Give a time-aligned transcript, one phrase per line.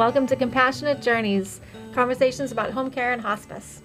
[0.00, 1.60] welcome to Compassionate Journeys
[1.92, 3.82] conversations about home care and hospice.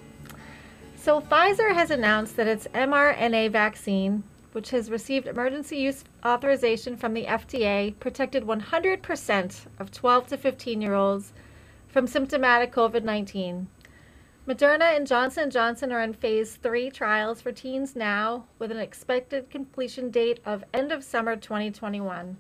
[0.96, 4.24] So, Pfizer has announced that its mRNA vaccine,
[4.54, 10.82] which has received emergency use authorization from the FDA, protected 100% of 12 to 15
[10.82, 11.34] year olds
[11.90, 13.68] from symptomatic COVID 19.
[14.48, 18.80] Moderna and Johnson & Johnson are in phase 3 trials for teens now with an
[18.80, 22.38] expected completion date of end of summer 2021.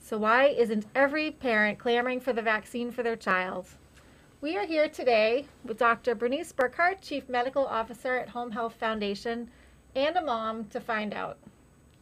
[0.00, 3.66] So why isn't every parent clamoring for the vaccine for their child?
[4.40, 6.14] We are here today with Dr.
[6.14, 9.50] Bernice Burkhart, Chief Medical Officer at Home Health Foundation,
[9.94, 11.38] and a mom to find out.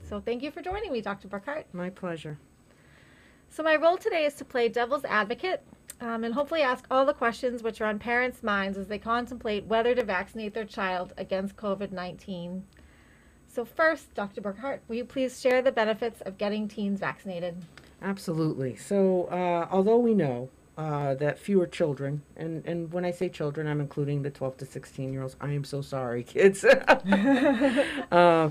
[0.09, 1.27] So thank you for joining me, Dr.
[1.27, 1.65] Burkhart.
[1.73, 2.39] My pleasure.
[3.49, 5.63] So my role today is to play devil's advocate
[6.01, 9.65] um, and hopefully ask all the questions which are on parents' minds as they contemplate
[9.65, 12.65] whether to vaccinate their child against COVID 19.
[13.49, 14.43] So, first, Dr.
[14.43, 17.57] Burkhart, will you please share the benefits of getting teens vaccinated?
[18.03, 18.77] Absolutely.
[18.77, 23.67] So, uh, although we know uh, that fewer children, and, and when I say children,
[23.67, 25.37] I'm including the 12 to 16 year olds.
[25.41, 26.65] I am so sorry, kids.
[28.13, 28.51] uh,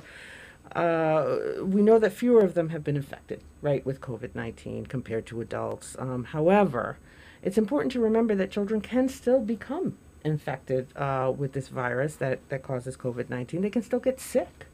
[0.75, 5.25] uh, we know that fewer of them have been infected, right, with COVID 19 compared
[5.27, 5.95] to adults.
[5.99, 6.97] Um, however,
[7.43, 12.39] it's important to remember that children can still become infected uh, with this virus that,
[12.49, 13.61] that causes COVID 19.
[13.61, 14.65] They can still get sick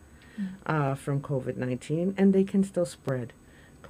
[0.65, 3.33] uh, from COVID 19 and they can still spread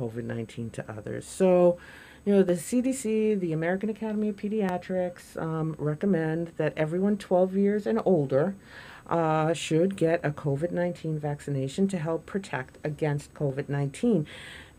[0.01, 1.25] COVID 19 to others.
[1.25, 1.77] So,
[2.25, 7.87] you know, the CDC, the American Academy of Pediatrics, um, recommend that everyone 12 years
[7.87, 8.55] and older
[9.07, 14.27] uh, should get a COVID 19 vaccination to help protect against COVID 19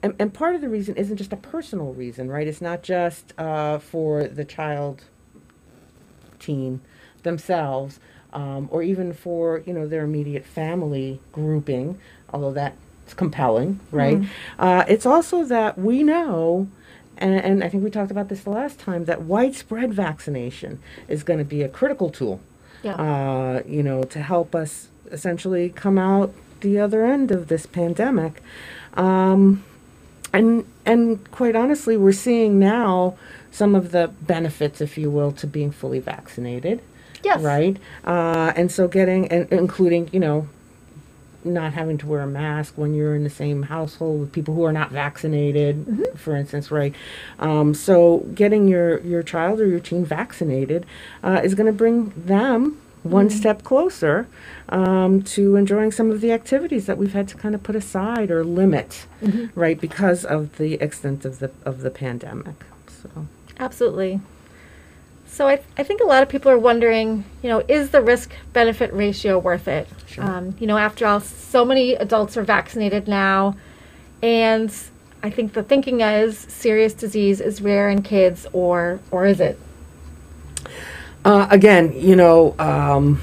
[0.03, 2.47] and, and part of the reason isn't just a personal reason, right?
[2.47, 5.05] It's not just uh, for the child,
[6.41, 6.81] teen
[7.23, 8.01] themselves,
[8.33, 11.99] um, or even for you know their immediate family grouping,
[12.33, 12.53] although
[13.13, 14.19] that's compelling, right?
[14.19, 14.29] Mm.
[14.59, 16.69] Uh, it's also that we know.
[17.19, 21.23] And, and I think we talked about this the last time that widespread vaccination is
[21.23, 22.41] going to be a critical tool,
[22.83, 22.95] yeah.
[22.95, 28.43] uh, you know, to help us essentially come out the other end of this pandemic.
[28.95, 29.63] Um,
[30.33, 33.17] and and quite honestly, we're seeing now
[33.51, 36.81] some of the benefits, if you will, to being fully vaccinated.
[37.23, 37.41] Yes.
[37.43, 37.77] Right.
[38.05, 40.49] Uh, and so getting, and including, you know,
[41.45, 44.65] not having to wear a mask when you're in the same household with people who
[44.65, 46.17] are not vaccinated, mm-hmm.
[46.17, 46.95] for instance, right?
[47.39, 50.87] Um, so getting your your child or your teen vaccinated
[51.23, 53.37] uh, is going to bring them one mm-hmm.
[53.37, 54.29] step closer
[54.69, 58.31] um, to enjoying some of the activities that we've had to kind of put aside
[58.31, 59.59] or limit, mm-hmm.
[59.59, 62.55] right, because of the extent of the of the pandemic.
[62.87, 63.27] So
[63.59, 64.21] absolutely.
[65.33, 68.03] So I, th- I think a lot of people are wondering, you know, is the
[68.03, 69.89] risk benefit ratio worth it?
[70.07, 70.23] Sure.
[70.23, 73.57] Um, you know, after all, so many adults are vaccinated now,
[74.23, 74.71] and
[75.23, 79.59] I think the thinking is serious disease is rare in kids, or or is it?
[81.25, 83.19] Uh, again, you know, um,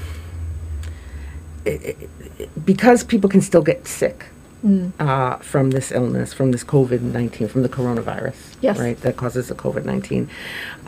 [1.64, 1.96] it,
[2.38, 4.26] it, because people can still get sick
[4.66, 4.90] mm.
[4.98, 8.80] uh, from this illness, from this COVID 19, from the coronavirus, yes.
[8.80, 10.28] right, that causes the COVID 19.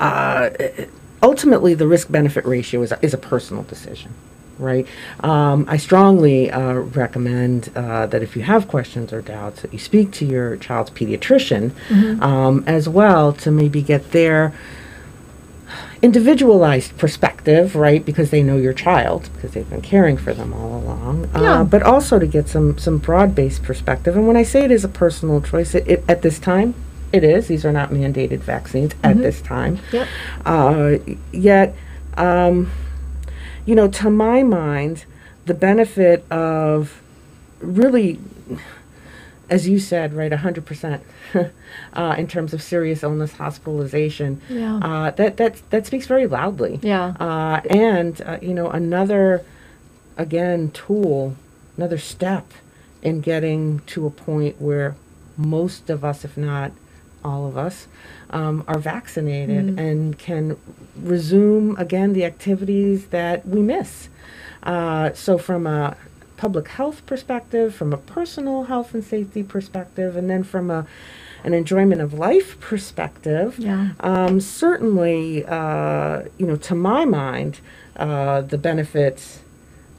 [0.01, 0.51] Uh,
[1.23, 4.13] ultimately, the risk benefit ratio is a, is a personal decision.
[4.59, 4.87] Right.
[5.21, 9.79] Um, I strongly uh, recommend uh, that if you have questions or doubts, that you
[9.79, 12.23] speak to your child's pediatrician mm-hmm.
[12.23, 14.53] um, as well to maybe get their
[16.03, 18.05] individualized perspective, right?
[18.05, 21.27] Because they know your child, because they've been caring for them all along.
[21.35, 21.61] Uh, yeah.
[21.61, 24.17] Uh, but also to get some some broad based perspective.
[24.17, 26.75] And when I say it is a personal choice, it, it, at this time,
[27.13, 27.49] it is.
[27.49, 29.07] These are not mandated vaccines mm-hmm.
[29.07, 29.79] at this time.
[29.93, 30.09] Yep.
[30.45, 30.97] Uh,
[31.33, 31.75] yet,
[32.17, 32.71] um,
[33.67, 35.05] you know, to my mind,
[35.47, 37.03] the benefit of
[37.61, 38.19] really
[39.53, 41.01] as you said, right, 100%
[41.93, 44.41] uh, in terms of serious illness hospitalization.
[44.49, 44.77] Yeah.
[44.77, 46.81] Uh, that, that, that speaks very loudly.
[46.83, 47.15] Yeah.
[47.21, 49.45] Uh, and, uh, you know, another,
[50.17, 51.37] again, tool,
[51.77, 52.51] another step
[53.03, 54.97] in getting to a point where
[55.37, 56.73] most of us, if not
[57.25, 57.87] all of us,
[58.31, 59.79] um, are vaccinated mm.
[59.79, 60.57] and can
[60.97, 64.09] resume again the activities that we miss.
[64.63, 65.97] Uh, so, from a
[66.37, 70.87] public health perspective, from a personal health and safety perspective, and then from a
[71.45, 73.91] an enjoyment of life perspective, yeah.
[74.01, 77.59] um, certainly, uh, you know, to my mind,
[77.97, 79.41] uh, the benefits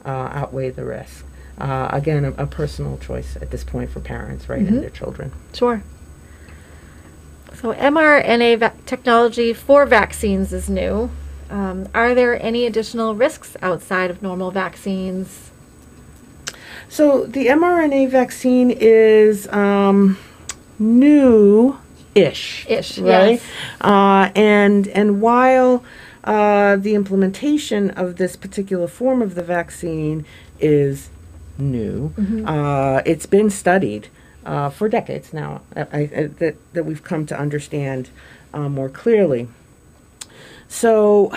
[0.05, 1.25] uh, outweigh the risk.
[1.57, 4.73] Uh, again, a, a, personal choice at this point for parents, right, mm-hmm.
[4.73, 5.31] and their children.
[5.53, 5.83] Sure.
[7.55, 11.09] So, mRNA technology for vaccines is new.
[11.49, 15.51] Um, are there any additional risks outside of normal vaccines?
[16.89, 20.17] So the mRNA vaccine is um,
[20.77, 21.77] new
[22.13, 22.65] ish.
[22.69, 23.31] Ish, right?
[23.31, 23.43] yes.
[23.81, 25.83] Uh, and and while
[26.23, 30.25] uh, the implementation of this particular form of the vaccine
[30.59, 31.09] is
[31.57, 32.47] new, Mm-hmm.
[32.47, 34.07] uh, it's been studied
[34.45, 35.61] uh, for decades now.
[35.75, 36.05] I, I,
[36.39, 38.09] that that we've come to understand
[38.53, 39.47] uh, more clearly.
[40.67, 41.31] So,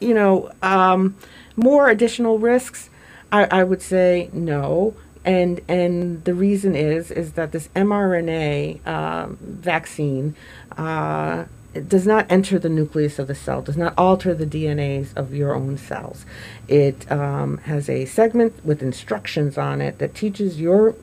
[0.00, 1.16] you know, um,
[1.56, 2.90] more additional risks.
[3.30, 4.94] I, I would say no,
[5.24, 10.36] and and the reason is is that this mRNA um, vaccine
[10.76, 11.44] uh,
[11.88, 15.54] does not enter the nucleus of the cell, does not alter the DNAs of your
[15.54, 16.24] own cells.
[16.68, 20.94] It um, has a segment with instructions on it that teaches your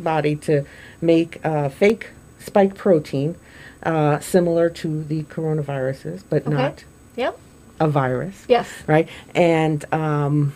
[0.00, 0.64] body to
[1.00, 3.36] make uh, fake spike protein
[3.82, 6.50] uh, similar to the coronaviruses, but Okay.
[6.54, 6.84] not
[7.16, 7.38] Yep.
[7.80, 8.68] a virus Yes.
[8.86, 9.08] right?
[9.34, 10.52] And um,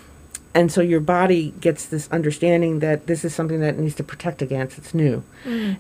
[0.57, 4.05] and so your body gets this understanding that this is something that it needs to
[4.05, 4.79] protect against.
[4.79, 5.23] It's new,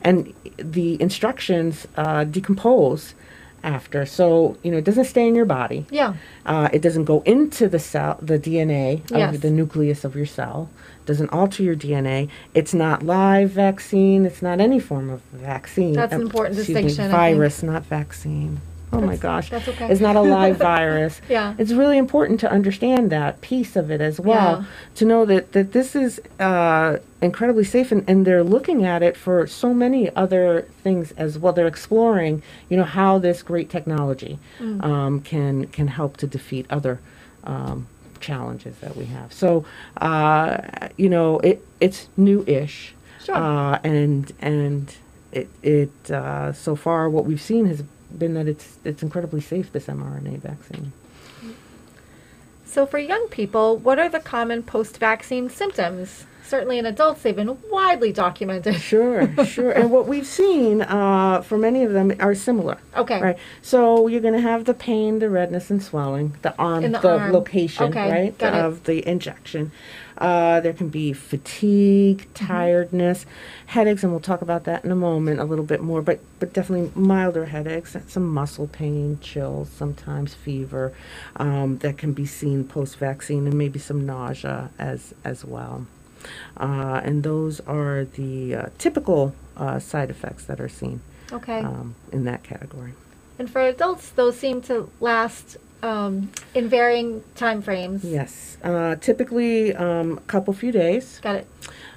[0.02, 3.14] and the instructions uh, decompose
[3.62, 4.04] after.
[4.04, 5.86] So you know it doesn't stay in your body.
[5.90, 6.14] Yeah.
[6.44, 9.34] Uh, it doesn't go into the cell, the DNA Yes.
[9.34, 10.68] of the nucleus of your cell.
[11.06, 12.28] Doesn't alter your DNA.
[12.54, 14.24] It's not live vaccine.
[14.24, 15.92] It's not any form of vaccine.
[15.94, 18.60] That's an Uh, important excuse me, distinction, virus, not vaccine.
[18.92, 19.50] Oh my gosh.
[19.50, 19.88] that's okay.
[19.90, 21.20] It's not a live virus.
[21.28, 21.54] Yeah.
[21.58, 24.60] It's really important to understand that piece of it as well.
[24.60, 24.64] Yeah.
[24.94, 29.16] To know that, that this is uh, incredibly safe and, and they're looking at it
[29.16, 31.52] for so many other things as well.
[31.52, 32.40] They're exploring,
[32.70, 34.84] you know, how this great technology Mm.
[34.84, 37.00] um, can can help to defeat other
[37.42, 37.88] um,
[38.28, 39.28] challenges that we have.
[39.32, 39.64] So,
[40.00, 40.58] uh,
[41.02, 42.94] you know, it it's new-ish,
[43.24, 43.36] Sure.
[43.36, 44.84] uh, and and
[45.32, 47.80] it it uh, so far what we've seen has
[48.20, 49.66] been that it's it's incredibly safe.
[49.72, 50.92] This mRNA vaccine.
[52.74, 56.24] So, for young people, what are the common post vaccine symptoms?
[56.44, 58.74] Certainly in adults, they've been widely documented.
[58.80, 59.70] Sure, sure.
[59.70, 62.78] And what we've seen uh, for many of them are similar.
[62.96, 63.20] Okay.
[63.22, 63.38] Right.
[63.62, 66.98] So you're going to have the pain, the redness, and swelling, the arm, In the
[66.98, 67.32] the, arm.
[67.32, 68.42] location, Okay, right, it.
[68.42, 69.70] of the injection.
[70.24, 72.46] Uh, there can be fatigue, Mm-hmm.
[72.46, 73.26] tiredness,
[73.66, 76.00] headaches, and we'll talk about that in a moment a little bit more.
[76.02, 80.92] But but definitely milder headaches, some muscle pain, chills, sometimes fever,
[81.36, 85.86] um, that can be seen post vaccine, and maybe some nausea as as well.
[86.56, 91.00] Uh, and those are the uh, typical uh, side effects that are seen
[91.32, 91.60] Okay.
[91.60, 92.94] um, in that category.
[93.38, 98.04] and for adults, those seem to last um, in varying time frames.
[98.04, 101.46] Yes, uh, typically um, a couple few days, Got it.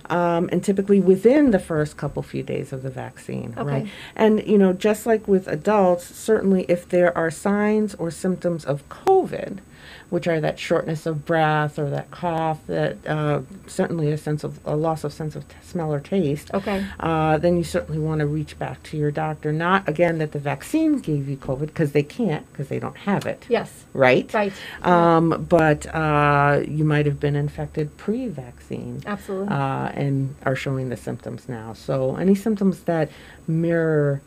[0.10, 3.84] um, and typically within the first couple few days of the vaccine, right?
[3.84, 3.92] Okay.
[4.16, 8.88] And you know, just like with adults, certainly if there are signs or symptoms of
[8.90, 9.60] COVID,
[10.10, 14.60] which are that shortness of breath or that cough, that uh, certainly a sense of
[14.66, 16.86] a loss of sense of t- smell or taste, Okay.
[17.00, 19.52] uh, then you certainly want to reach back to your doctor.
[19.52, 23.26] Not again that the vaccine gave you COVID because they can't because they don't have
[23.26, 23.84] it, Yes.
[23.94, 24.34] right?
[24.34, 24.54] Right.
[24.84, 29.50] Um, but uh, you might have been infected pre-vaccine Absolutely.
[29.50, 31.74] uh, and are showing the symptoms now.
[31.74, 33.10] So any symptoms that
[33.48, 34.22] mirror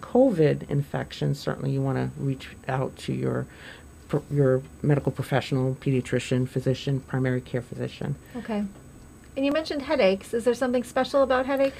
[0.00, 3.46] COVID infection, certainly you want to reach out to your
[4.30, 8.14] your medical professional, pediatrician, physician, primary care physician.
[8.36, 8.64] okay.
[9.36, 10.34] And you mentioned headaches.
[10.34, 11.76] Is there something special about headaches?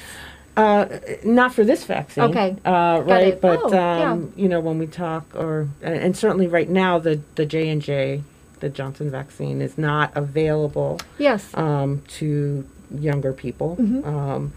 [0.57, 0.87] Uh,
[1.25, 2.25] not for this vaccine.
[2.25, 2.57] Okay.
[2.64, 4.12] Uh, right, but Oh, yeah.
[4.12, 7.69] um, you know when we talk, or and, and certainly right now the the J
[7.69, 8.23] and J,
[8.61, 11.50] the Johnson vaccine is not available Yes.
[11.55, 13.76] um, to younger people.
[13.81, 14.07] Mhm.
[14.07, 14.53] Um,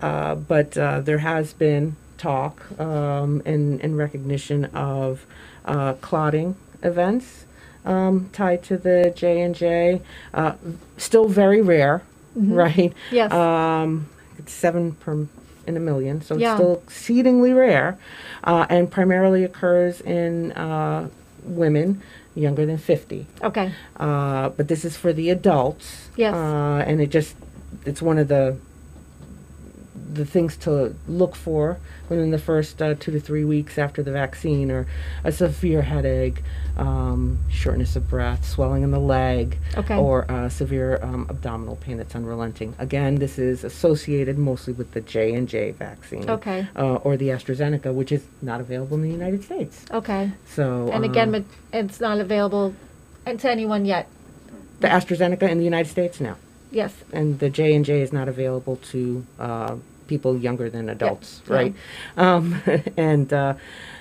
[0.00, 5.24] uh, but uh, there has been talk um, and, and recognition of
[5.66, 7.44] uh, clotting events
[7.84, 10.00] um, tied to the J and J.
[10.34, 10.52] Uh,
[10.96, 12.02] Still very rare,
[12.36, 12.54] Mhm.
[12.56, 12.92] right?
[13.10, 13.32] Yes.
[13.32, 14.08] Um,
[14.38, 15.26] it's seven per
[15.66, 16.52] in a million, so Yeah.
[16.52, 17.96] it's still exceedingly rare,
[18.44, 21.08] uh, and primarily occurs in uh,
[21.44, 22.00] women
[22.34, 23.26] younger than 50.
[23.42, 23.72] okay.
[23.98, 26.08] Uh, but this is for the adults.
[26.16, 26.34] Yes.
[26.34, 27.34] Uh, and it just,
[27.84, 28.56] it's one of the,
[30.12, 34.10] the things to look for within the first uh, two to three weeks after the
[34.12, 34.86] vaccine are
[35.24, 36.42] a severe headache,
[36.76, 39.96] um, shortness of breath, swelling in the leg, Okay.
[39.96, 42.74] or uh, severe um, abdominal pain that's unrelenting.
[42.78, 46.66] Again, this is associated mostly with the J and J vaccine, Okay.
[46.76, 49.84] uh, or the AstraZeneca, which is not available in the United States.
[49.90, 50.32] Okay.
[50.46, 52.74] So, And again, um, it's not available
[53.26, 54.08] to anyone yet.
[54.80, 56.36] the AstraZeneca in the United States now.
[56.70, 56.92] Yes.
[57.14, 59.76] and the J and J is not available to uh,
[60.08, 61.54] people younger than adults, yeah.
[61.54, 61.74] right?
[62.16, 62.60] Um,
[62.96, 63.54] and uh,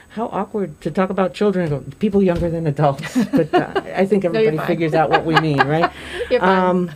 [0.09, 3.15] how awkward to talk about children, people younger than adults.
[3.31, 4.65] But uh, I think everybody fine.
[4.65, 5.91] figures out what we mean, right?
[6.41, 6.91] Um,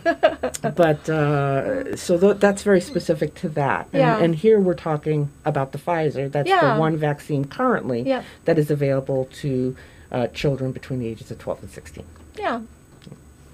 [0.62, 3.86] but uh, so th- that's very specific to that.
[3.92, 4.18] And, Yeah.
[4.18, 6.30] and here we're talking about the Pfizer.
[6.30, 6.74] That's Yeah.
[6.74, 8.24] the one vaccine currently Yep.
[8.46, 9.76] that is available to
[10.10, 12.04] uh, children between the ages of 12 and 16.
[12.36, 12.60] Yeah.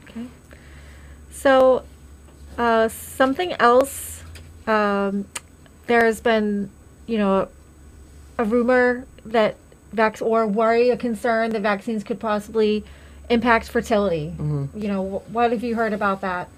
[0.05, 0.27] Okay.
[1.31, 1.85] So,
[2.57, 4.25] uh, something else.
[4.67, 5.27] Um,
[5.89, 6.71] there has been,
[7.07, 7.49] you know,
[8.39, 9.57] a rumor that
[9.93, 12.85] vac or worry, a concern that vaccines could possibly
[13.29, 14.33] impact fertility.
[14.39, 16.49] You know, what have you heard about that?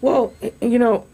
[0.00, 1.06] Well, you know,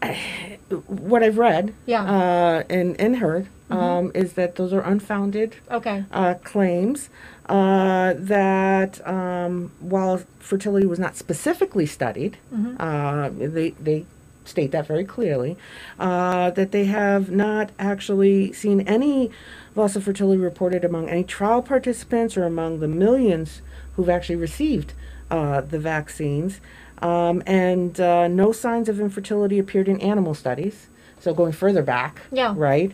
[0.87, 2.03] what I've read Yeah.
[2.03, 6.05] uh, and, and heard um, is that those are unfounded Okay.
[6.11, 7.09] uh, claims
[7.49, 12.37] uh, that um, while fertility was not specifically studied,
[12.79, 14.05] uh, they, they
[14.47, 15.57] state that very clearly,
[15.99, 19.29] uh, that they have not actually seen any
[19.75, 23.61] loss of fertility reported among any trial participants or among the millions
[23.95, 24.93] who've actually received
[25.29, 26.59] uh, the vaccines.
[27.01, 30.87] Um, and uh, no signs of infertility appeared in animal studies.
[31.19, 32.53] So going further back, Yeah.
[32.57, 32.91] right?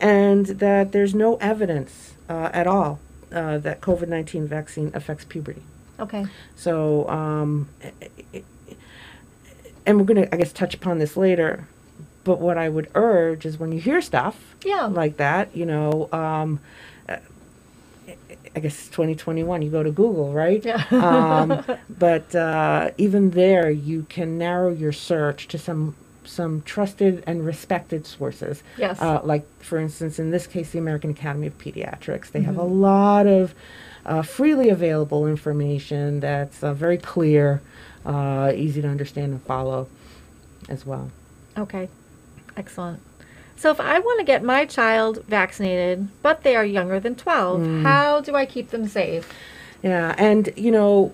[0.00, 2.98] And that there's no evidence uh, at all
[3.32, 5.62] uh, that COVID 19 vaccine affects puberty.
[6.00, 6.26] Okay.
[6.56, 7.68] So, um,
[9.86, 11.66] and we're going to, I guess, touch upon this later.
[12.24, 14.86] But what I would urge is when you hear stuff Yeah.
[14.86, 16.60] like that, you know, um,
[18.56, 20.64] I guess it's 2021, you go to Google, right?
[20.64, 20.84] Yeah.
[20.92, 21.64] um,
[21.98, 28.06] but uh, even there, you can narrow your search to some some trusted and respected
[28.06, 28.62] sources.
[28.78, 28.98] Yes.
[28.98, 32.30] Uh, like, for instance, in this case, the American Academy of Pediatrics.
[32.30, 32.80] They have a Mm-hmm.
[32.80, 33.54] lot of
[34.06, 37.60] uh, freely available information that's uh, very clear,
[38.04, 39.88] uh, easy to understand and follow
[40.68, 41.10] as well.
[41.56, 41.88] Okay,
[42.56, 43.00] excellent.
[43.56, 47.60] So if I want to get my child vaccinated, but they are younger than 12,
[47.60, 47.82] Mm.
[47.82, 49.32] how do I keep them safe?
[49.82, 51.12] Yeah, and you know,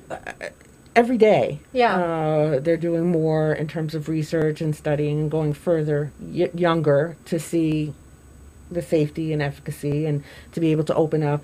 [0.97, 1.97] every day, Yeah.
[1.97, 7.17] uh, they're doing more in terms of research and studying and going further y- younger
[7.27, 7.93] to see
[8.71, 11.43] the safety and efficacy and to be able to open up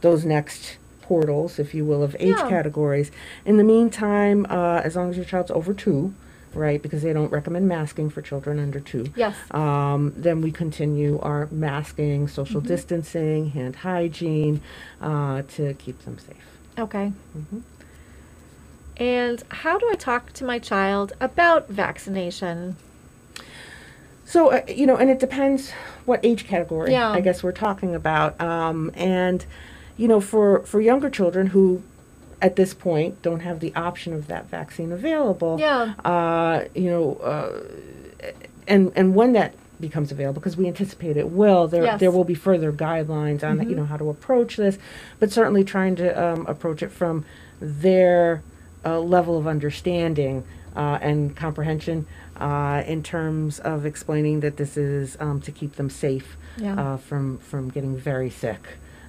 [0.00, 0.76] those next
[1.14, 2.48] portals, if you will, of age Yeah.
[2.48, 3.10] categories.
[3.44, 6.14] In the meantime, uh, as long as your child's over two,
[6.54, 9.06] right, because they don't recommend masking for children under two.
[9.16, 9.34] Yes.
[9.50, 14.60] Um, then we continue our masking, social distancing, hand hygiene
[15.02, 16.46] uh, to keep them safe.
[16.78, 17.12] Okay.
[17.36, 17.62] Mhm.
[18.96, 22.76] And how do I talk to my child about vaccination?
[24.24, 25.72] So, uh, you know, and it depends
[26.04, 27.10] what age category Yeah.
[27.10, 28.40] I guess we're talking about.
[28.40, 29.44] Um, and,
[30.00, 31.82] you know, for, for younger children who
[32.40, 35.92] at this point don't have the option of that vaccine available, Yeah.
[36.06, 37.60] uh, you know, uh,
[38.66, 42.00] and, and when that becomes available, because we anticipate it will, there, Yes.
[42.00, 44.78] there will be further guidelines on, you know, how to approach this,
[45.18, 47.26] but certainly trying to um, approach it from
[47.60, 48.42] their
[48.86, 50.42] uh, level of understanding
[50.74, 52.06] uh, and comprehension
[52.38, 56.74] uh, in terms of explaining that this is um, to keep them safe Yeah.
[56.94, 58.62] uh, from from getting very sick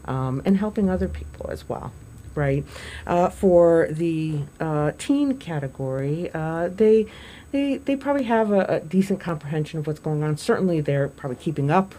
[0.05, 1.91] um, and helping other people as well.
[2.33, 2.63] Right
[3.05, 7.07] uh, for the uh, teen category, uh, they
[7.51, 10.37] they they probably have a, a decent comprehension of what's going on.
[10.37, 11.93] Certainly, they're probably keeping up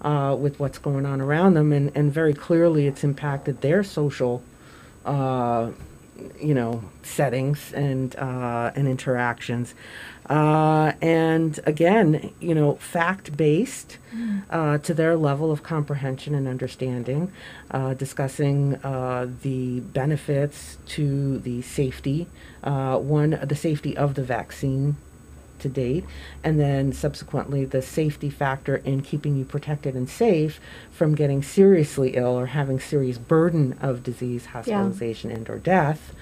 [0.00, 4.42] uh, with what's going on around them, and, and very clearly, it's impacted their social
[5.04, 5.70] uh,
[6.40, 9.74] you know settings and uh, and interactions.
[10.28, 13.98] Uh, and again you know fact based
[14.48, 17.30] uh, to their level of comprehension and understanding
[17.72, 22.26] uh, discussing uh, the benefits to the safety
[22.62, 24.96] uh, one the safety of the vaccine
[25.64, 26.04] to date,
[26.44, 30.60] and then subsequently the safety factor in keeping you protected and safe
[30.92, 36.14] from getting seriously ill or having serious burden of disease, hospitalization, and or death.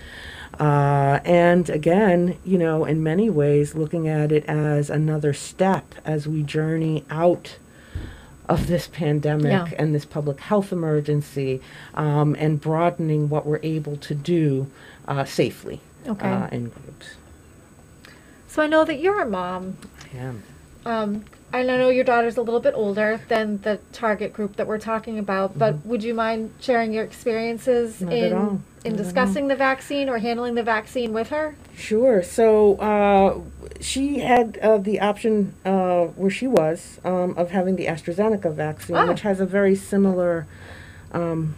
[0.60, 6.26] Uh, and again, you know, in many ways, looking at it as another step as
[6.28, 7.56] we journey out
[8.48, 9.68] of this pandemic Yeah.
[9.78, 11.60] and this public health emergency,
[11.94, 14.66] um, and broadening what we're able to do
[15.08, 16.28] uh, safely Okay.
[16.28, 17.06] uh, in groups.
[18.52, 19.78] So I know that you're a mom.
[20.14, 20.32] Yeah.
[20.84, 24.66] Um, and I know your daughter's a little bit older than the target group that
[24.66, 28.04] we're talking about, but would you mind sharing your experiences Mm-hmm.
[28.08, 28.96] Not in in Not at all.
[28.96, 31.54] discussing the vaccine or handling the vaccine with her?
[31.74, 32.22] Sure.
[32.22, 33.40] So uh,
[33.80, 38.96] she had uh, the option uh, where she was um, of having the AstraZeneca vaccine,
[38.96, 39.06] Ah.
[39.06, 40.46] which has a very similar
[41.12, 41.54] um,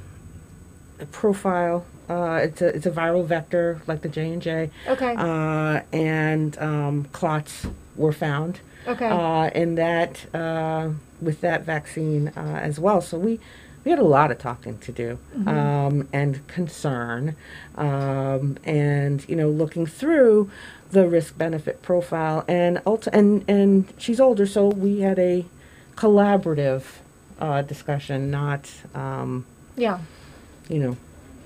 [1.12, 1.84] profile.
[2.08, 5.14] Uh, it's a it's a viral vector like the J and J, Okay.
[5.16, 9.08] uh, and um, clots were found okay.
[9.08, 10.90] uh, in that uh,
[11.22, 13.00] with that vaccine uh, as well.
[13.00, 13.40] So we
[13.84, 15.48] we had a lot of talking to do Mm-hmm.
[15.48, 17.36] um, and concern,
[17.76, 20.50] um, and you know, looking through
[20.90, 25.44] the risk benefit profile, and ulti- and and she's older, so we had a
[25.96, 26.82] collaborative
[27.40, 29.46] uh, discussion, not um,
[29.76, 29.98] Yeah.
[30.68, 30.96] You know,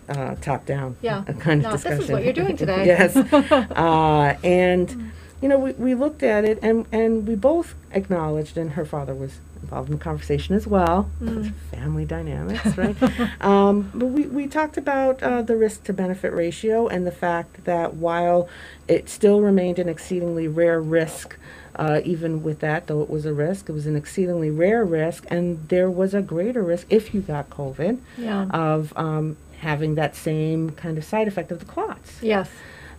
[0.08, 1.22] uh, top down Yeah.
[1.38, 2.12] kind No, of this is discussion.
[2.14, 2.87] what you're doing today.
[2.92, 3.16] yes,
[3.72, 8.72] uh, and you know, we, we looked at it, and and we both acknowledged, and
[8.72, 11.10] her father was involved in the conversation as well.
[11.22, 11.52] Mm.
[11.70, 12.96] Family dynamics, right?
[13.42, 17.64] um, but we, we talked about uh, the risk to benefit ratio and the fact
[17.64, 18.48] that while
[18.88, 21.37] it still remained an exceedingly rare risk,
[21.76, 25.26] uh, even with that, though it was a risk, it was an exceedingly rare risk,
[25.30, 28.46] and there was a greater risk if you got COVID Yeah.
[28.50, 32.22] of um, having that same kind of side effect of the clots.
[32.22, 32.48] yes.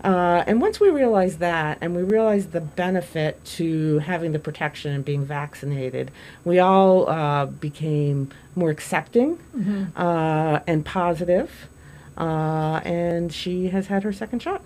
[0.03, 4.93] Uh, and once we realized that, and we realized the benefit to having the protection
[4.93, 6.09] and being vaccinated,
[6.45, 11.67] we all uh, became more accepting hmm uh, and positive.
[12.17, 14.61] Uh, and she has had her second shot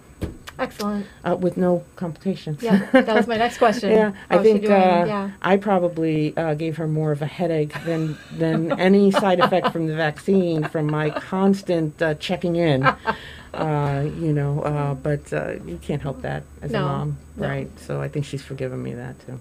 [0.58, 1.06] Excellent.
[1.24, 2.64] uh, with no complications.
[2.64, 2.88] Yeah.
[2.92, 3.92] That was my next question.
[3.94, 5.32] Yeah, I How's she think uh, yeah.
[5.42, 9.88] I probably uh, gave her more of a headache than than any side effect from
[9.88, 12.88] the vaccine from my constant uh, checking in.
[13.54, 17.48] Uh, you know, uh, but uh, you can't help that as No, a mom, no.
[17.48, 17.70] right?
[17.80, 19.40] So I think she's forgiven me that too.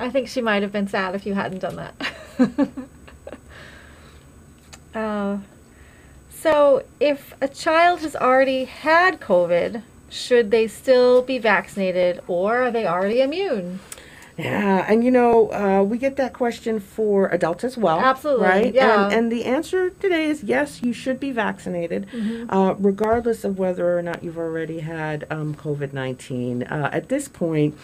[0.00, 1.94] I think she might have been sad if you hadn't done that.
[4.94, 5.38] uh,
[6.30, 12.70] so, if a child has already had COVID, should they still be vaccinated or are
[12.70, 13.80] they already immune?
[14.38, 17.98] Yeah, and you know, uh, we get that question for adults as well.
[17.98, 18.72] Absolutely, Right?
[18.74, 19.06] yeah.
[19.06, 22.46] And, and the answer today is yes, you should be vaccinated, Mhm.
[22.48, 26.62] uh, regardless of whether or not you've already had um, COVID 19.
[26.62, 27.76] Uh, at this point,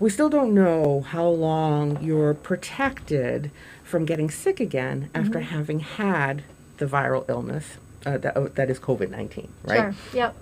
[0.00, 3.50] we still don't know how long you're protected
[3.84, 5.54] from getting sick again after Mm-hmm.
[5.56, 6.42] having had
[6.78, 7.76] the viral illness
[8.06, 9.76] uh, that, that is COVID 19, right?
[9.80, 9.94] Sure.
[10.14, 10.36] Yep.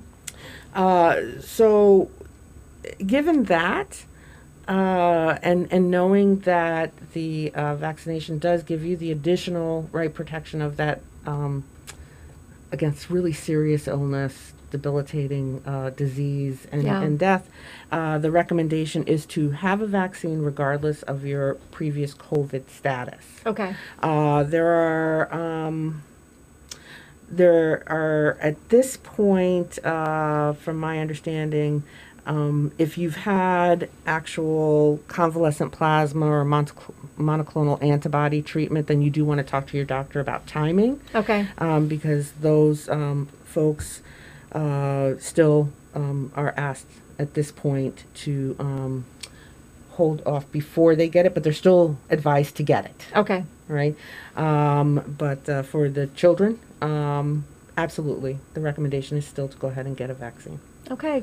[0.74, 2.10] Uh, so,
[3.04, 4.04] given that,
[4.68, 10.60] uh, and and knowing that the uh, vaccination does give you the additional right protection
[10.60, 11.64] of that um,
[12.72, 17.00] against really serious illness, debilitating uh, disease, and, Yeah.
[17.02, 17.48] and death,
[17.92, 23.24] uh, the recommendation is to have a vaccine regardless of your previous COVID status.
[23.46, 23.74] Okay.
[24.02, 26.02] Uh, there are um,
[27.28, 31.82] there are at this point, uh, from my understanding,
[32.26, 39.24] um, if you've had actual convalescent plasma or monocl- monoclonal antibody treatment, then you do
[39.24, 41.46] want to talk to your doctor about timing Okay.
[41.58, 44.02] um, because those um, folks
[44.52, 46.86] uh, still um, are asked
[47.18, 49.04] at this point to um,
[49.92, 53.44] hold off before they get it, but they're still advised to get it, Okay.
[53.68, 53.96] right?
[54.36, 57.44] Um, but uh, for the children, um,
[57.78, 60.60] absolutely, the recommendation is still to go ahead and get a vaccine.
[60.90, 61.22] Okay.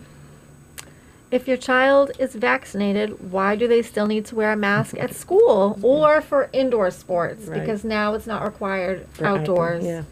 [1.33, 5.15] If your child is vaccinated, why do they still need to wear a mask at
[5.15, 7.45] school or for indoor sports?
[7.47, 7.59] Right.
[7.59, 9.83] Because now it's not required for outdoor- outdoors.
[9.83, 10.03] Yeah.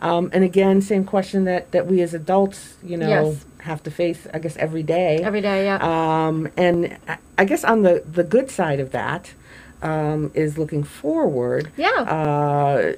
[0.00, 3.44] Um, and again, same question that, that we as adults, you know, Yes.
[3.58, 5.18] have to face, I guess, every day.
[5.22, 5.78] Every day, yeah.
[6.26, 6.96] Um, and
[7.36, 9.34] I- guess on the, the good side of that
[9.82, 11.70] um, is looking forward.
[11.76, 11.90] yeah.
[11.90, 12.92] Uh,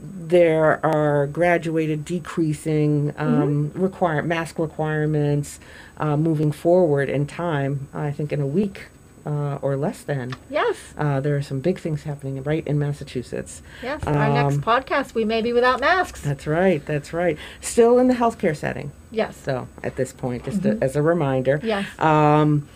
[0.00, 5.58] there are graduated decreasing um, require mask requirements
[5.98, 7.88] uh, moving forward in time.
[7.92, 8.86] I think in a week
[9.26, 10.32] uh, or less than.
[10.48, 10.76] yes.
[10.96, 13.60] Uh, there are some big things happening right in Massachusetts.
[13.82, 14.02] Yes.
[14.06, 16.22] Our next um, podcast, we may be without masks.
[16.22, 16.84] That's right.
[16.86, 17.36] That's right.
[17.60, 18.90] Still in the healthcare setting.
[19.10, 19.36] Yes.
[19.36, 20.80] So at this point, just Mhm.
[20.80, 21.60] a, as a reminder.
[21.62, 21.86] Yes.
[21.98, 22.68] Um,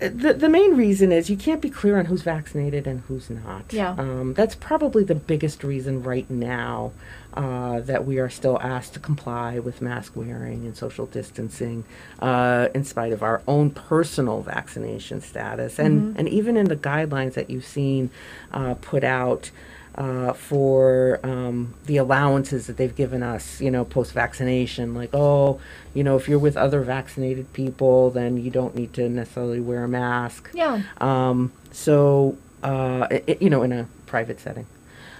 [0.00, 3.64] the, the main reason is you can't be clear on who's vaccinated and who's not.
[3.72, 3.90] Yeah.
[3.98, 6.92] Um, that's probably the biggest reason right now
[7.34, 11.84] uh, that we are still asked to comply with mask wearing and social distancing
[12.20, 15.78] uh, in spite of our own personal vaccination status.
[15.78, 16.18] And, Mhm.
[16.18, 18.10] and even in the guidelines that you've seen
[18.52, 19.50] uh, put out,
[19.98, 24.94] uh, for um, the allowances that they've given us, you know, post vaccination.
[24.94, 25.60] Like, oh,
[25.92, 29.82] you know, if you're with other vaccinated people, then you don't need to necessarily wear
[29.84, 30.50] a mask.
[30.54, 30.82] Yeah.
[31.00, 34.66] Um, so, uh, i i- you know, in a private setting.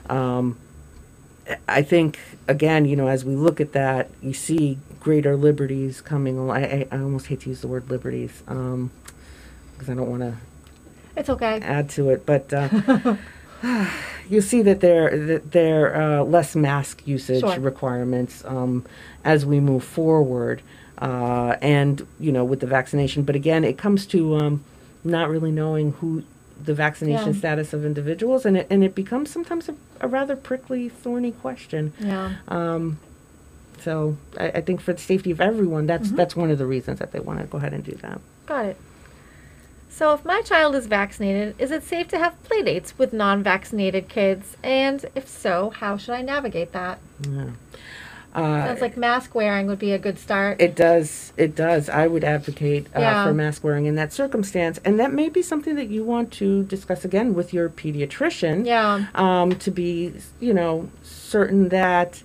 [0.08, 0.56] Um,
[1.68, 6.38] I think, again, you know, as we look at that, you see greater liberties coming.
[6.38, 10.22] al- I, I, I almost hate to use the word liberties because I don't want
[10.22, 10.34] to
[11.16, 11.58] It's okay.
[11.62, 12.68] add to it, but uh,
[14.30, 17.58] you see that there that there are uh, less mask usage Sure.
[17.60, 18.84] requirements um,
[19.24, 20.62] as we move forward,
[20.98, 23.22] uh, and you know with the vaccination.
[23.22, 24.64] But again, it comes to um,
[25.04, 26.22] not really knowing who
[26.62, 27.38] the vaccination Yeah.
[27.38, 31.92] status of individuals, and it and it becomes sometimes a, a rather prickly, thorny question.
[31.98, 32.32] Yeah.
[32.48, 32.98] Um,
[33.80, 36.16] so I, I think for the safety of everyone, that's Mhm.
[36.16, 38.20] that's one of the reasons that they want to go ahead and do that.
[38.46, 38.76] Got it.
[39.90, 44.08] So, if my child is vaccinated, is it safe to have playdates with non vaccinated
[44.08, 44.56] kids?
[44.62, 46.98] And if so, how should I navigate that?
[47.28, 47.50] Yeah.
[48.34, 50.60] Uh, Sounds like mask wearing would be a good start.
[50.60, 51.32] It does.
[51.36, 51.88] It does.
[51.88, 53.24] I would advocate uh, Yeah.
[53.24, 56.62] for mask wearing in that circumstance, and that may be something that you want to
[56.64, 58.66] discuss again with your pediatrician.
[58.66, 59.06] yeah.
[59.14, 62.22] Um, to be, you know, certain that,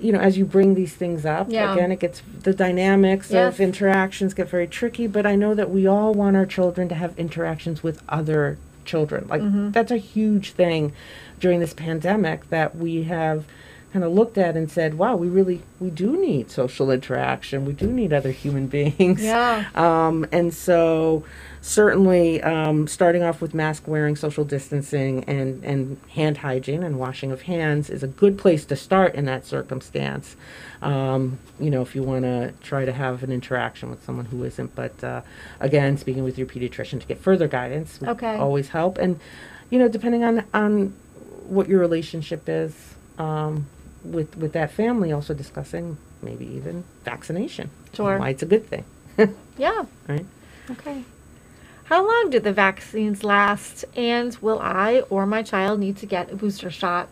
[0.00, 1.72] you know, as you bring these things up, Yeah.
[1.72, 3.54] again, it gets the dynamics Yes.
[3.54, 5.06] of interactions get very tricky.
[5.06, 9.26] But I know that we all want our children to have interactions with other children.
[9.28, 9.72] Like Mhm.
[9.72, 10.92] that's a huge thing
[11.40, 13.44] during this pandemic that we have
[13.92, 17.64] kind of looked at and said, wow, we really we do need social interaction.
[17.64, 19.22] We do need other human beings.
[19.22, 19.64] Yeah.
[19.74, 21.24] Um, and so
[21.60, 27.32] certainly um, starting off with mask wearing, social distancing, and, and hand hygiene and washing
[27.32, 30.36] of hands is a good place to start in that circumstance.
[30.82, 34.44] Um, you know, if you want to try to have an interaction with someone who
[34.44, 34.74] isn't.
[34.74, 35.22] But uh,
[35.60, 38.36] again, speaking with your pediatrician to get further guidance would Okay.
[38.36, 38.98] always help.
[38.98, 39.18] And,
[39.70, 40.94] you know, depending on, on
[41.48, 42.74] what your relationship is
[43.18, 43.66] um,
[44.04, 47.70] with, with that family, also discussing maybe even vaccination.
[47.92, 48.18] Sure.
[48.18, 48.84] Why it's a good thing.
[49.58, 49.84] Yeah.
[50.06, 50.24] Right.
[50.70, 51.02] Okay.
[51.88, 53.84] How long do the vaccines last?
[53.96, 57.08] And will I or my child need to get a booster shot?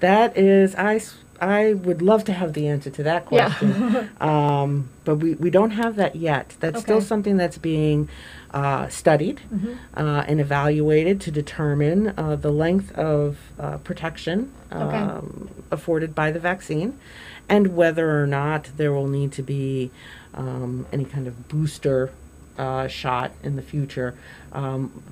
[0.00, 1.00] That is, I,
[1.42, 3.52] I would love to have the answer to that Yeah.
[3.52, 4.10] question.
[4.22, 6.56] um, but we, we don't have that yet.
[6.60, 8.08] That's still something that's being
[8.54, 9.76] uh, studied Mhm.
[9.94, 14.96] uh, and evaluated to determine uh, the length of uh, protection Okay.
[14.96, 16.98] um, afforded by the vaccine
[17.46, 19.90] and whether or not there will need to be
[20.32, 22.10] um, any kind of booster
[22.58, 24.14] uh, shot in the future.
[24.52, 25.02] Um,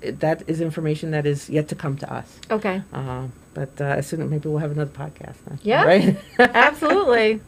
[0.00, 2.38] it- that is information that is yet to come to us.
[2.50, 2.82] Okay.
[2.92, 5.58] Uh, but uh, as soon as maybe we'll have another podcast then.
[5.62, 5.84] Yeah.
[5.84, 6.16] Right?
[6.38, 7.40] Absolutely.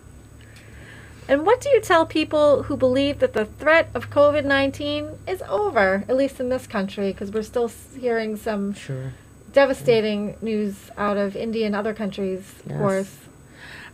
[1.26, 5.42] And what do you tell people who believe that the threat of COVID 19 is
[5.48, 7.12] over, at least in this country?
[7.12, 9.14] Because we're still hearing some sure.
[9.52, 12.78] devastating news out of India and other countries, of Yes.
[12.78, 13.16] course.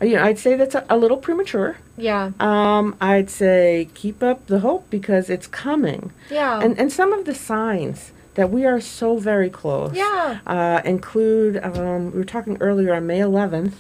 [0.03, 1.77] You know, I'd say that's a, a little premature.
[1.97, 2.33] Yeah.
[2.41, 6.13] Um, I'd say keep up the hope because it's coming.
[6.31, 6.61] Yeah.
[6.61, 10.39] And, and some of the signs that we are so very close yeah.
[10.47, 13.75] uh, include, um, we were talking earlier on May 11th,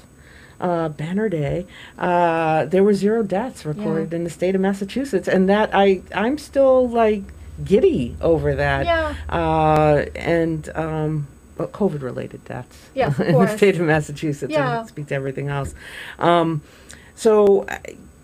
[0.60, 1.66] uh, Banner Day,
[1.98, 5.26] uh, there were zero deaths recorded in the state of Massachusetts.
[5.28, 7.22] And that, I, I'm still like
[7.64, 8.84] giddy over that.
[8.84, 9.14] Yeah.
[9.28, 11.26] Uh, and um,
[11.60, 13.56] but COVID-related deaths Yes, of in the course.
[13.56, 14.52] state of Massachusetts.
[14.52, 14.80] Yeah.
[14.80, 15.74] And speak to everything else.
[16.18, 16.62] Um,
[17.14, 17.78] so, uh,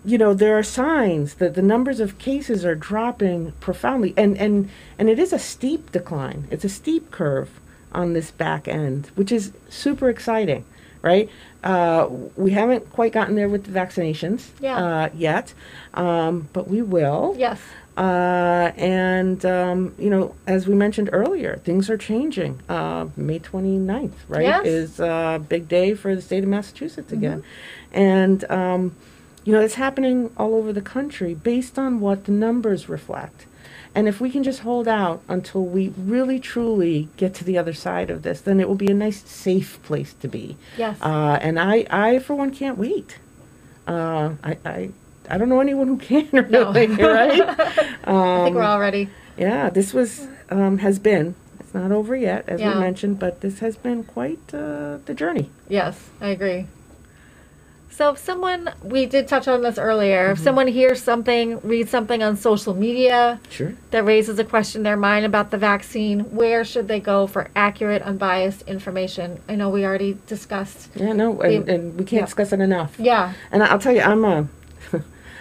[0.05, 4.69] you know, there are signs that the numbers of cases are dropping profoundly, and and
[4.97, 6.47] and it is a steep decline.
[6.49, 7.49] It's a steep curve
[7.91, 10.63] on this back end, which is super exciting,
[11.01, 11.29] right?
[11.63, 14.77] Uh, we haven't quite gotten there with the vaccinations Yeah.
[14.77, 15.53] uh, yet,
[15.93, 17.35] um, but we will.
[17.37, 17.59] Yes.
[17.97, 22.59] Uh, and, um, you know, as we mentioned earlier, things are changing.
[22.69, 24.65] Uh, May 29th, right, Yes.
[24.67, 27.43] is a big day for the state of Massachusetts again.
[27.91, 28.95] And, um,
[29.45, 33.47] you know, it's happening all over the country based on what the numbers reflect.
[33.95, 37.73] And if we can just hold out until we really truly get to the other
[37.73, 40.55] side of this, then it will be a nice, safe place to be.
[40.77, 40.97] Yes.
[41.01, 43.17] Uh, and I, I, for one, can't wait.
[43.87, 44.89] Uh, I, I,
[45.29, 46.71] I don't know anyone who can No.
[46.71, 47.41] really, right?
[47.49, 49.09] I think we're Um, all ready.
[49.37, 52.73] yeah, this was, um, has been, it's not over yet, as Yeah.
[52.75, 55.49] we mentioned, but this has been quite uh, the journey.
[55.67, 56.67] Yes, I agree.
[57.89, 60.33] So if someone, we did touch on this earlier, Mm-hmm.
[60.33, 63.73] if someone hears something, reads something on social media Sure.
[63.89, 67.49] that raises a question in their mind about the vaccine, where should they go for
[67.55, 69.39] accurate, unbiased information?
[69.49, 70.89] I know we already discussed.
[70.95, 72.25] Yeah, no, and, We- and we can't yeah.
[72.25, 72.95] discuss it enough.
[72.99, 74.47] Yeah, And I'll tell you, I'm a,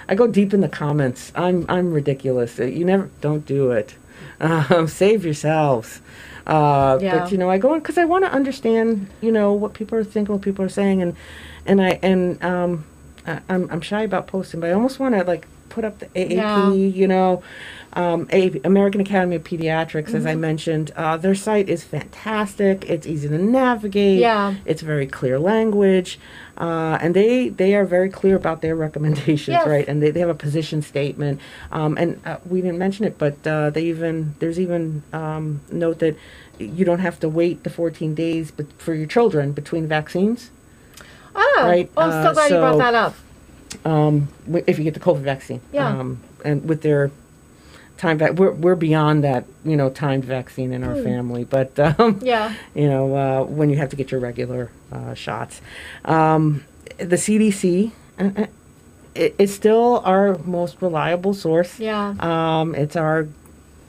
[0.08, 1.32] I go deep in the comments.
[1.34, 2.58] I'm, I'm ridiculous.
[2.60, 3.94] Uh, You never, don't do it.
[4.40, 6.00] Um, save yourselves.
[6.46, 7.18] Uh, Yeah.
[7.18, 9.98] But you know, I go in because I want to understand, you know, what people
[9.98, 11.16] are thinking, what people are saying, and
[11.66, 12.84] and I and um,
[13.26, 16.06] I, I'm I'm shy about posting, but I almost want to like put up the
[16.06, 16.70] AAP, Yeah.
[16.72, 17.42] you know,
[17.92, 20.40] um, AAP, American Academy of Pediatrics, as I Mm-hmm.
[20.40, 20.90] mentioned.
[20.96, 22.88] Uh, their site is fantastic.
[22.88, 24.18] It's easy to navigate.
[24.20, 24.54] Yeah.
[24.64, 26.18] It's very clear language,
[26.56, 29.66] uh, and they they are very clear about their recommendations, Yes.
[29.66, 29.86] right?
[29.86, 31.40] And they, they have a position statement.
[31.70, 35.98] Um, and uh, we didn't mention it, but uh, they even there's even um, note
[35.98, 36.16] that
[36.58, 40.50] you don't have to wait the 14 days but for your children between vaccines.
[41.34, 43.14] Oh, Right, oh, I'm so uh, glad you brought that up.
[43.84, 44.28] Um,
[44.66, 45.88] if you get the COVID vaccine, Yeah.
[45.88, 47.10] um, and with their
[47.98, 48.32] time vac.
[48.34, 51.02] We're we're beyond that, you know, timed vaccine in our Hmm.
[51.04, 51.44] family.
[51.44, 52.52] But um, Yeah.
[52.74, 55.60] you know, uh, when you have to get your regular uh, shots,
[56.04, 56.62] um,
[56.98, 57.92] the CDC.
[58.18, 58.46] Uh, uh,
[59.14, 61.80] it- it's still our most reliable source.
[61.80, 62.14] Yeah.
[62.20, 63.28] Um, it's our,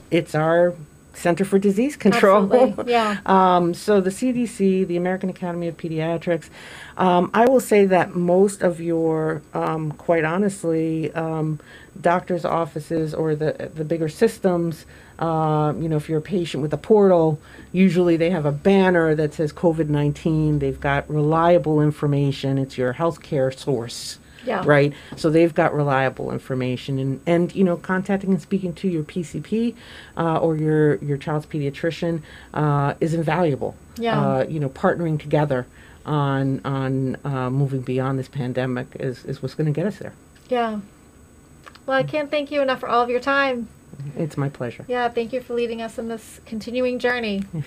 [0.09, 0.73] it's our
[1.17, 2.43] Center for Disease Control.
[2.43, 2.91] Absolutely.
[2.91, 3.17] Yeah.
[3.27, 6.49] Um, so the CDC, the American Academy of Pediatrics,
[6.97, 11.59] um, I will say that most of your, um, quite honestly, um,
[11.99, 14.85] doctors' offices or the the bigger systems,
[15.19, 17.39] uh, you know, if you're a patient with a portal,
[17.71, 20.59] usually they have a banner that says COVID nineteen.
[20.59, 22.57] They've got reliable information.
[22.57, 24.63] It's your healthcare source Yeah.
[24.65, 24.93] right?
[25.15, 29.75] So they've got reliable information, and and you know, contacting and speaking to your PCP
[30.15, 32.21] uh, or your your child's pediatrician
[32.53, 33.75] uh, is invaluable.
[33.97, 34.19] Yeah.
[34.19, 35.67] Uh, you know, partnering together
[36.05, 40.13] on on uh, moving beyond this pandemic is is what's going to get us there.
[40.49, 40.79] Yeah.
[41.85, 43.67] Well, I can't thank you enough for all of your time.
[44.15, 44.85] It's my pleasure.
[44.87, 47.43] Yeah, thank you for leading us in this continuing journey.